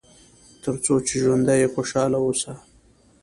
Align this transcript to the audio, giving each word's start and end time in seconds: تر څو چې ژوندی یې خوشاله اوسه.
تر 0.63 0.75
څو 0.83 0.93
چې 1.07 1.13
ژوندی 1.23 1.55
یې 1.61 1.67
خوشاله 1.73 2.17
اوسه. 2.25 2.53